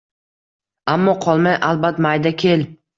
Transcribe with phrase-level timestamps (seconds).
[0.95, 2.71] Ammo qolmay albat mayda kel